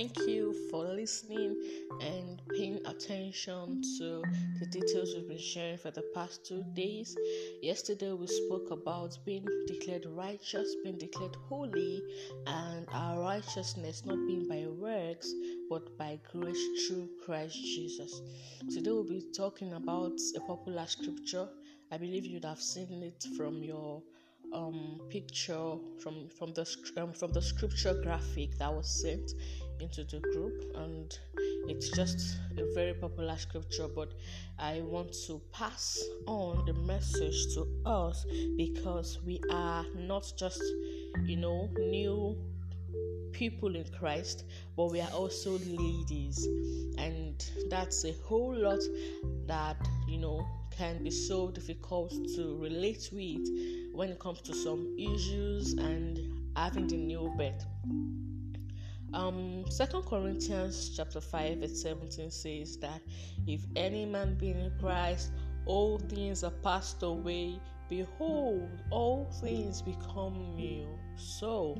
[0.00, 1.62] Thank you for listening
[2.00, 4.22] and paying attention to
[4.58, 7.14] the details we've been sharing for the past two days.
[7.60, 12.02] Yesterday, we spoke about being declared righteous, being declared holy,
[12.46, 15.34] and our righteousness not being by works
[15.68, 18.22] but by grace through Christ Jesus.
[18.70, 21.46] Today, we'll be talking about a popular scripture.
[21.92, 24.02] I believe you'd have seen it from your
[24.54, 29.32] um, picture from from the um, from the scripture graphic that was sent
[29.80, 31.18] into the group and
[31.68, 34.12] it's just a very popular scripture but
[34.58, 38.26] i want to pass on the message to us
[38.56, 40.62] because we are not just
[41.24, 42.36] you know new
[43.32, 44.44] people in christ
[44.76, 46.46] but we are also ladies.
[46.96, 48.80] And that's a whole lot
[49.46, 49.76] that
[50.08, 53.46] you know can be so difficult to relate with
[53.92, 56.18] when it comes to some issues and
[56.56, 57.64] having the new birth
[59.14, 63.00] um, Second Corinthians chapter 5 verse 17 says that
[63.46, 65.32] if any man be in Christ,
[65.66, 67.60] all things are passed away.
[67.88, 70.86] Behold, all things become new.
[71.20, 71.76] So,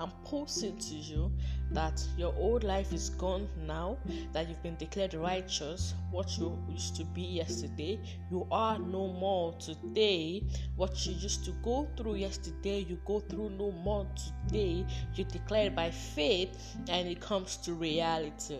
[0.00, 1.30] I'm posting to you
[1.70, 3.98] that your old life is gone now,
[4.32, 5.94] that you've been declared righteous.
[6.10, 8.00] What you used to be yesterday,
[8.32, 10.42] you are no more today.
[10.74, 14.08] What you used to go through yesterday, you go through no more
[14.48, 14.84] today.
[15.14, 18.58] You declare by faith, and it comes to reality,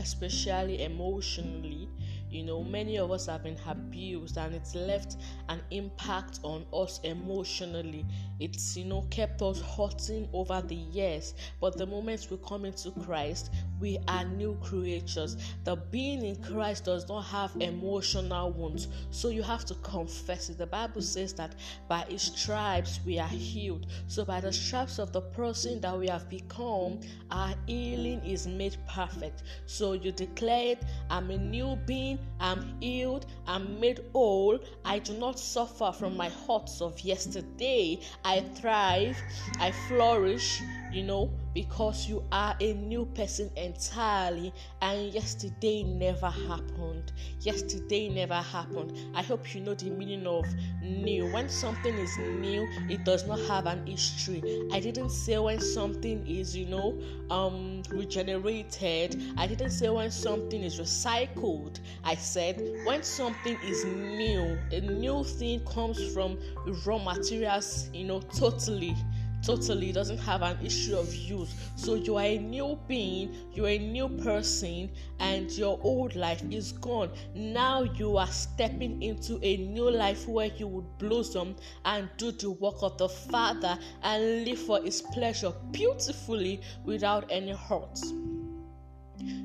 [0.00, 1.88] especially emotionally
[2.32, 5.16] you know, many of us have been abused and it's left
[5.48, 8.06] an impact on us emotionally.
[8.40, 11.34] It's, you know, kept us hurting over the years.
[11.60, 13.52] But the moment we come into Christ,
[13.82, 15.36] we are new creatures.
[15.64, 18.86] The being in Christ does not have emotional wounds.
[19.10, 20.56] So you have to confess it.
[20.56, 21.56] The Bible says that
[21.88, 23.88] by his stripes we are healed.
[24.06, 27.00] So by the stripes of the person that we have become,
[27.32, 29.42] our healing is made perfect.
[29.66, 34.58] So you declare it, I'm a new being I'm healed, I'm made whole.
[34.84, 38.00] I do not suffer from my hurts of yesterday.
[38.24, 39.16] I thrive,
[39.58, 40.60] I flourish,
[40.92, 47.12] you know, because you are a new person entirely and yesterday never happened.
[47.40, 48.92] Yesterday never happened.
[49.14, 50.46] I hope you know the meaning of
[50.82, 51.26] new.
[51.26, 54.42] When something is new, it does not have an history.
[54.72, 56.98] I didn't say when something is, you know,
[57.30, 59.22] um regenerated.
[59.36, 61.80] I didn't say when something is recycled.
[62.04, 66.38] I said when something is new, a new thing comes from
[66.86, 68.96] raw materials, you know, totally
[69.42, 71.54] totally doesn't have an issue of use.
[71.76, 76.72] So you are a new being, you're a new person, and your old life is
[76.72, 77.10] gone.
[77.34, 82.50] Now you are stepping into a new life where you would blossom and do the
[82.50, 87.98] work of the Father and live for His pleasure beautifully without any hurt.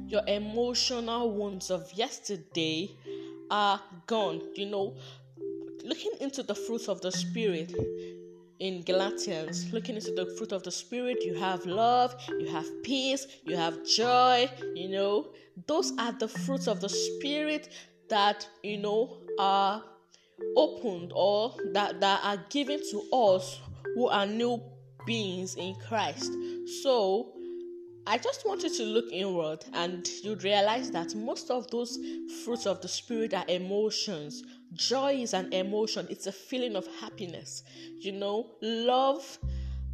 [0.07, 2.95] Your emotional wounds of yesterday
[3.51, 4.41] are gone.
[4.55, 4.95] You know,
[5.83, 7.73] looking into the fruits of the Spirit
[8.59, 13.27] in Galatians, looking into the fruit of the Spirit, you have love, you have peace,
[13.43, 15.27] you have joy, you know.
[15.67, 17.69] Those are the fruits of the Spirit
[18.09, 19.83] that, you know, are
[20.55, 23.59] opened or that, that are given to us
[23.95, 24.61] who are new
[25.05, 26.31] beings in Christ.
[26.83, 27.33] So,
[28.09, 31.99] I just want you to look inward and you'd realize that most of those
[32.45, 34.43] fruits of the Spirit are emotions.
[34.71, 37.63] Joy is an emotion, it's a feeling of happiness.
[37.99, 39.37] You know, love,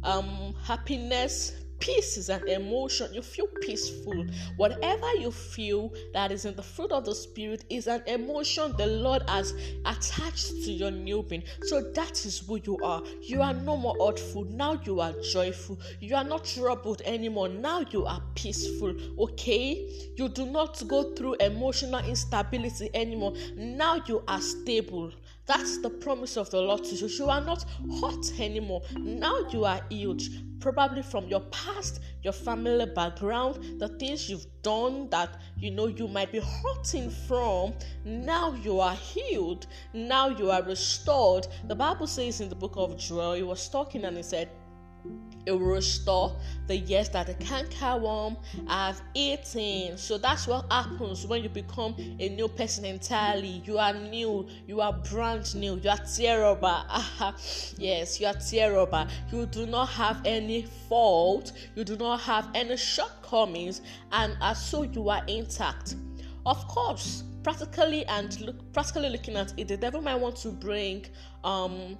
[0.04, 3.12] um, happiness, Peace is an emotion.
[3.12, 4.24] You feel peaceful.
[4.56, 8.86] Whatever you feel that is in the fruit of the Spirit is an emotion the
[8.86, 9.52] Lord has
[9.84, 11.42] attached to your new being.
[11.64, 13.02] So that is who you are.
[13.20, 14.44] You are no more hurtful.
[14.44, 15.78] Now you are joyful.
[16.00, 17.50] You are not troubled anymore.
[17.50, 18.94] Now you are peaceful.
[19.18, 19.86] Okay?
[20.16, 23.34] You do not go through emotional instability anymore.
[23.56, 25.12] Now you are stable.
[25.46, 27.06] That's the promise of the Lord to you.
[27.06, 27.64] You are not
[28.00, 28.82] hot anymore.
[28.96, 30.22] Now you are healed.
[30.60, 36.08] Probably from your past, your family background, the things you've done that you know you
[36.08, 37.74] might be hurting from.
[38.06, 39.66] Now you are healed.
[39.92, 41.46] Now you are restored.
[41.68, 44.48] The Bible says in the book of Joel, he was talking and he said,
[45.46, 46.36] it will restore
[46.66, 48.36] the years that the cankerworm
[48.68, 49.96] have eaten.
[49.98, 53.62] So that's what happens when you become a new person entirely.
[53.64, 56.82] You are new, you are brand new, you are terrible.
[57.78, 59.06] yes, you are terrible.
[59.30, 64.82] You do not have any fault, you do not have any shortcomings, and as so
[64.82, 65.96] you are intact.
[66.46, 71.04] Of course, practically and look, practically looking at it, the devil might want to bring
[71.42, 71.98] um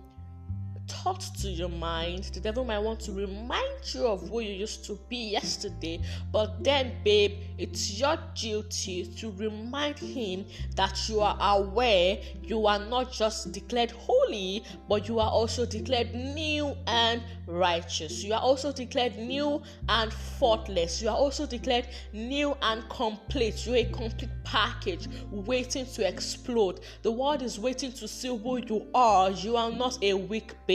[0.88, 2.24] thought to your mind.
[2.34, 6.00] The devil might want to remind you of who you used to be yesterday,
[6.32, 10.44] but then, babe, it's your duty to remind him
[10.76, 16.14] that you are aware you are not just declared holy, but you are also declared
[16.14, 18.22] new and righteous.
[18.24, 21.00] You are also declared new and faultless.
[21.00, 23.66] You are also declared new and complete.
[23.66, 26.80] You're a complete package waiting to explode.
[27.02, 29.30] The world is waiting to see who you are.
[29.30, 30.73] You are not a weak babe.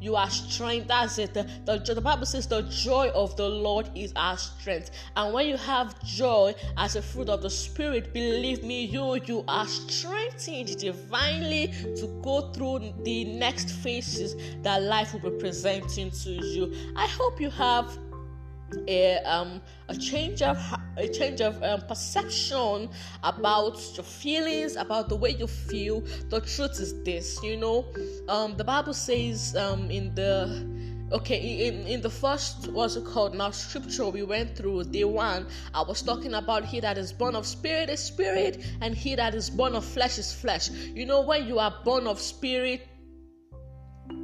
[0.00, 0.88] You are strength.
[0.88, 1.34] That's it.
[1.34, 4.90] The, the, the Bible says the joy of the Lord is our strength.
[5.16, 9.44] And when you have joy as a fruit of the Spirit, believe me, you you
[9.48, 16.30] are strengthened divinely to go through the next phases that life will be presenting to
[16.30, 16.72] you.
[16.96, 17.98] I hope you have
[18.86, 20.58] a um a change of
[20.98, 22.90] a change of um, perception
[23.22, 26.00] about your feelings about the way you feel.
[26.28, 27.86] The truth is this you know
[28.28, 30.66] um the bible says um in the
[31.12, 33.34] okay in, in the first what's it called?
[33.34, 37.34] Now scripture we went through day one i was talking about he that is born
[37.34, 40.70] of spirit is spirit and he that is born of flesh is flesh.
[40.70, 42.86] You know when you are born of spirit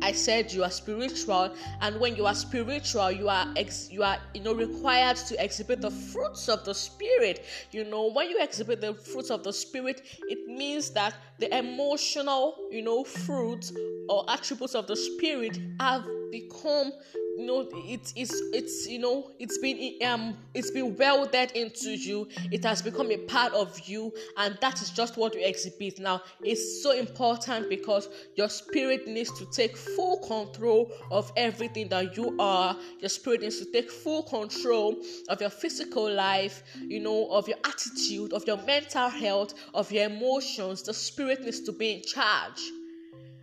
[0.04, 4.18] I said you are spiritual, and when you are spiritual, you are ex- you are
[4.34, 7.42] you know required to exhibit the fruits of the spirit.
[7.70, 12.54] You know, when you exhibit the fruits of the spirit, it means that the emotional
[12.70, 13.72] you know fruits
[14.10, 16.92] or attributes of the spirit have become
[17.36, 22.28] you know it's it's it's you know it's been um it's been welded into you
[22.52, 26.20] it has become a part of you and that is just what you exhibit now
[26.42, 32.36] it's so important because your spirit needs to take full control of everything that you
[32.38, 34.96] are your spirit needs to take full control
[35.28, 40.04] of your physical life you know of your attitude of your mental health of your
[40.04, 42.60] emotions the spirit needs to be in charge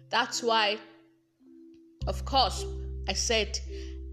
[0.10, 0.78] that's why
[2.08, 2.66] of course
[3.08, 3.60] I said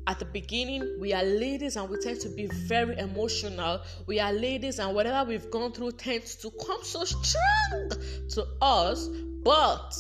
[0.09, 3.83] at the beginning, we are ladies and we tend to be very emotional.
[4.07, 7.91] We are ladies, and whatever we've gone through tends to come so strong
[8.31, 9.07] to us.
[9.45, 9.95] But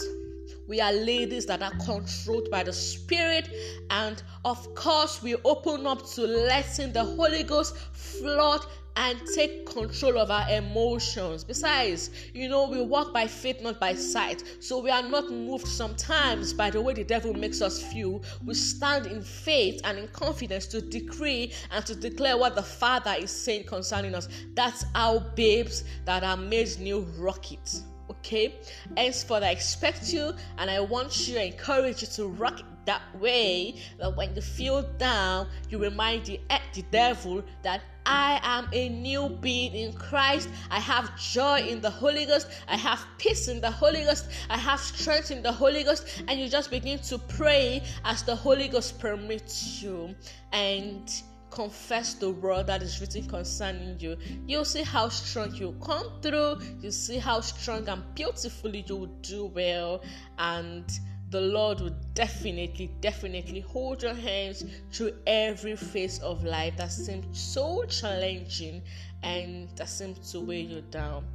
[0.68, 3.48] we are ladies that are controlled by the Spirit,
[3.90, 8.60] and of course, we open up to letting the Holy Ghost flood
[8.96, 11.44] and take control of our emotions.
[11.44, 14.42] Besides, you know, we walk by faith, not by sight.
[14.60, 18.22] So we are not moved sometimes by the way the devil makes us feel.
[18.44, 23.14] We stand in faith and in confidence to decree and to declare what the Father
[23.16, 24.28] is saying concerning us.
[24.54, 27.84] That's our babes that are made new rockets.
[28.28, 28.52] Okay,
[28.94, 33.80] henceforth I expect you and I want you, I encourage you to rock that way
[33.98, 38.90] that when you feel down, you remind the, eh, the devil that I am a
[38.90, 40.50] new being in Christ.
[40.70, 42.48] I have joy in the Holy Ghost.
[42.68, 44.26] I have peace in the Holy Ghost.
[44.50, 46.22] I have strength in the Holy Ghost.
[46.28, 50.14] And you just begin to pray as the Holy Ghost permits you.
[50.52, 51.10] And
[51.58, 54.16] confess the word that is written concerning you,
[54.46, 56.56] you'll see how strong you come through.
[56.80, 60.04] You see how strong and beautifully you will do well,
[60.38, 60.84] and
[61.30, 67.26] the Lord will definitely, definitely hold your hands through every phase of life that seems
[67.40, 68.80] so challenging
[69.24, 71.26] and that seems to weigh you down.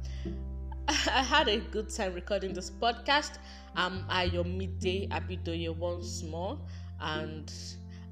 [0.88, 3.32] I had a good time recording this podcast.
[3.76, 6.58] I'm at your midday Abidoye once more,
[6.98, 7.52] and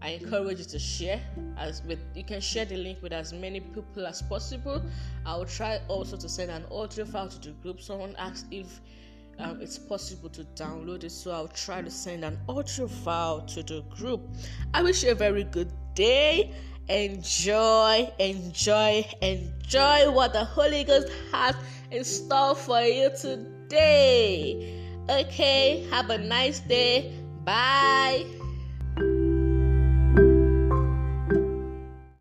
[0.03, 1.21] I encourage you to share
[1.57, 4.83] as with you can share the link with as many people as possible.
[5.25, 7.81] I will try also to send an audio file to the group.
[7.81, 8.81] Someone asked if
[9.39, 11.13] um, it's possible to download it.
[11.13, 14.21] So I'll try to send an audio file to the group.
[14.75, 16.53] I wish you a very good day.
[16.89, 21.55] Enjoy, enjoy, enjoy what the Holy Ghost has
[21.93, 24.81] in store for you today.
[25.09, 27.13] Okay, have a nice day.
[27.45, 28.42] Bye.